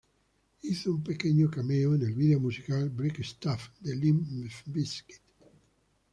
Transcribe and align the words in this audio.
Hizo 0.63 0.95
un 0.95 1.03
pequeño 1.03 1.51
cameo 1.51 1.93
en 1.93 2.01
el 2.01 2.15
vídeo 2.15 2.39
musical 2.39 2.89
"Break 2.89 3.23
Stuff" 3.23 3.69
de 3.81 3.95
Limp 3.95 4.27
Bizkit. 4.65 5.21